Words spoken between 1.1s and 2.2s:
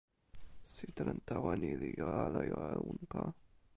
tawa ni li jo